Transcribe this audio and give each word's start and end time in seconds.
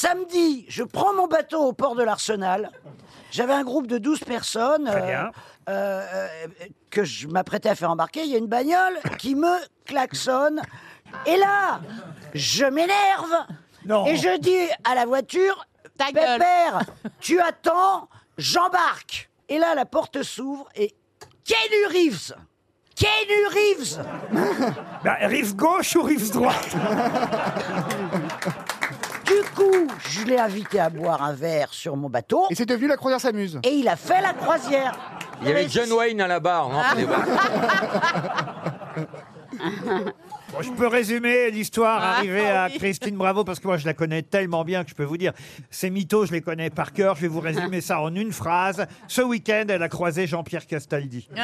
samedi, 0.00 0.64
je 0.68 0.82
prends 0.82 1.12
mon 1.14 1.26
bateau 1.26 1.62
au 1.62 1.72
port 1.72 1.94
de 1.94 2.02
l'Arsenal. 2.02 2.70
J'avais 3.30 3.52
un 3.52 3.64
groupe 3.64 3.86
de 3.86 3.98
12 3.98 4.20
personnes 4.20 4.86
Très 4.86 5.02
euh, 5.02 5.06
bien. 5.06 5.30
euh, 5.68 6.06
euh, 6.14 6.28
que 6.90 7.04
je 7.04 7.28
m'apprêtais 7.28 7.68
à 7.68 7.74
faire 7.74 7.90
embarquer. 7.90 8.22
Il 8.24 8.30
y 8.30 8.34
a 8.34 8.38
une 8.38 8.46
bagnole 8.46 8.98
qui 9.18 9.34
me 9.34 9.56
klaxonne. 9.84 10.62
Et 11.26 11.36
là, 11.36 11.80
je 12.34 12.64
m'énerve. 12.64 13.34
Non. 13.84 14.06
Et 14.06 14.16
je 14.16 14.38
dis 14.38 14.68
à 14.84 14.94
la 14.94 15.04
voiture, 15.04 15.66
Ta 15.98 16.12
gueule. 16.12 16.38
Pépère, 16.38 16.80
tu 17.20 17.38
attends, 17.40 18.08
j'embarque. 18.38 19.28
Et 19.48 19.58
là, 19.58 19.74
la 19.74 19.84
porte 19.84 20.22
s'ouvre 20.22 20.66
et 20.74 20.94
Keanu 21.44 21.86
Reeves 21.88 22.34
Keanu 22.96 23.46
Reeves 23.48 24.02
Bah, 25.04 25.16
rive 25.22 25.56
gauche 25.56 25.96
ou 25.96 26.02
rive 26.02 26.30
droite? 26.32 26.68
je 30.08 30.24
l'ai 30.24 30.38
invité 30.38 30.80
à 30.80 30.88
boire 30.90 31.22
un 31.22 31.32
verre 31.34 31.72
sur 31.72 31.96
mon 31.96 32.08
bateau 32.08 32.46
Et 32.50 32.54
c'est 32.54 32.66
devenu 32.66 32.86
la 32.88 32.96
croisière 32.96 33.20
s'amuse. 33.20 33.58
et 33.62 33.70
il 33.74 33.88
a 33.88 33.96
fait 33.96 34.20
la 34.20 34.32
croisière. 34.32 34.98
Il 35.42 35.48
y 35.48 35.50
avait 35.50 35.68
John 35.68 35.90
Wayne 35.92 36.20
à 36.20 36.26
la 36.28 36.40
barre, 36.40 36.68
non. 36.68 36.82
Bon, 40.52 40.62
je 40.62 40.70
peux 40.72 40.86
résumer 40.88 41.50
l'histoire 41.52 42.00
Ah, 42.02 42.16
arrivée 42.18 42.48
à. 42.48 42.68
Christine 42.70 43.16
Bravo 43.16 43.44
parce 43.44 43.60
que 43.60 43.68
moi 43.68 43.76
je 43.76 43.86
la 43.86 43.94
connais 43.94 44.22
tellement 44.22 44.64
bien 44.64 44.82
que 44.82 44.90
je 44.90 44.96
peux 44.96 45.04
vous 45.04 45.16
dire 45.16 45.32
ces 45.70 45.90
mythos 45.90 46.26
je 46.26 46.32
les 46.32 46.40
connais 46.40 46.70
par 46.70 46.92
cœur. 46.92 47.14
Je 47.14 47.20
vais 47.22 47.28
vous 47.28 47.38
résumer 47.40 47.80
ça 47.80 48.00
en 48.00 48.12
une 48.14 48.32
phrase. 48.32 48.86
Ce 49.06 49.22
week-end, 49.22 49.64
elle 49.68 49.82
a 49.82 49.88
croisé 49.88 50.26
Jean-Pierre 50.26 50.66
Castaldi. 50.66 51.28